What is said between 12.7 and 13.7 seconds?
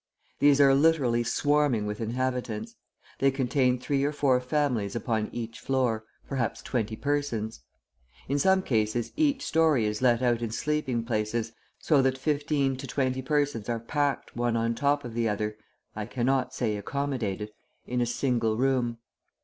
to twenty persons